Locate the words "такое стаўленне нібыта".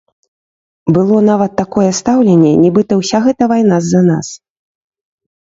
1.61-2.99